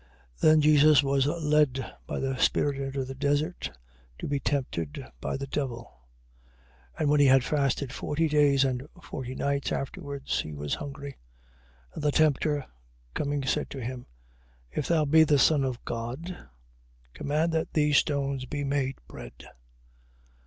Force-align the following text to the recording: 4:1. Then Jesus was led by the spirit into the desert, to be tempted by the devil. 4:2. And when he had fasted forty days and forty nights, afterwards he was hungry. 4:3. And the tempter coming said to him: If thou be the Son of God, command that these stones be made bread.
4:1. 0.37 0.39
Then 0.39 0.61
Jesus 0.61 1.03
was 1.03 1.27
led 1.27 1.85
by 2.07 2.19
the 2.19 2.35
spirit 2.37 2.81
into 2.81 3.05
the 3.05 3.13
desert, 3.13 3.69
to 4.17 4.27
be 4.27 4.39
tempted 4.39 5.05
by 5.21 5.37
the 5.37 5.45
devil. 5.45 6.07
4:2. 6.97 6.97
And 7.01 7.09
when 7.11 7.19
he 7.19 7.27
had 7.27 7.43
fasted 7.43 7.93
forty 7.93 8.27
days 8.27 8.65
and 8.65 8.87
forty 9.03 9.35
nights, 9.35 9.71
afterwards 9.71 10.39
he 10.41 10.53
was 10.55 10.73
hungry. 10.73 11.19
4:3. 11.89 11.93
And 11.93 12.03
the 12.03 12.11
tempter 12.11 12.65
coming 13.13 13.45
said 13.45 13.69
to 13.69 13.79
him: 13.79 14.07
If 14.71 14.87
thou 14.87 15.05
be 15.05 15.23
the 15.23 15.37
Son 15.37 15.63
of 15.63 15.85
God, 15.85 16.47
command 17.13 17.51
that 17.53 17.73
these 17.73 17.97
stones 17.99 18.45
be 18.45 18.63
made 18.63 18.95
bread. 19.07 19.47